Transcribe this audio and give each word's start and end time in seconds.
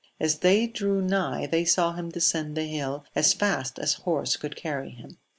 As 0.19 0.39
they 0.39 0.65
drew 0.65 0.99
nigh 0.99 1.45
they 1.45 1.63
saw 1.63 1.93
him 1.93 2.09
descend 2.09 2.57
the 2.57 2.63
hill 2.63 3.05
as 3.13 3.35
fast 3.35 3.77
as 3.77 3.93
horse 4.01 4.35
could 4.35 4.55
carry 4.55 4.89
him. 4.89 5.17